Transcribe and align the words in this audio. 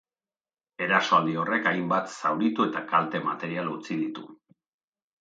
Erasoaldi 0.85 1.35
horrek 1.43 1.69
hainbat 1.73 2.11
zauritu 2.15 2.69
eta 2.73 2.85
kalte 2.95 3.25
material 3.31 3.73
utzi 3.79 4.03
ditu. 4.05 4.31